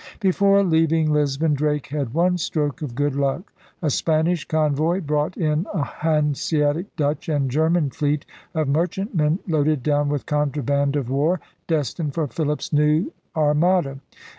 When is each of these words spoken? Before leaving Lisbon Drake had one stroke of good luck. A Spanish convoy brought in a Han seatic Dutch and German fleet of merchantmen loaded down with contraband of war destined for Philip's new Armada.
Before 0.19 0.63
leaving 0.63 1.11
Lisbon 1.13 1.53
Drake 1.53 1.85
had 1.89 2.15
one 2.15 2.39
stroke 2.39 2.81
of 2.81 2.95
good 2.95 3.13
luck. 3.15 3.53
A 3.83 3.91
Spanish 3.91 4.47
convoy 4.47 4.99
brought 5.01 5.37
in 5.37 5.67
a 5.75 5.83
Han 5.83 6.33
seatic 6.33 6.87
Dutch 6.97 7.29
and 7.29 7.51
German 7.51 7.91
fleet 7.91 8.25
of 8.55 8.67
merchantmen 8.67 9.37
loaded 9.47 9.83
down 9.83 10.09
with 10.09 10.25
contraband 10.25 10.95
of 10.95 11.11
war 11.11 11.39
destined 11.67 12.15
for 12.15 12.25
Philip's 12.25 12.73
new 12.73 13.11
Armada. 13.35 13.99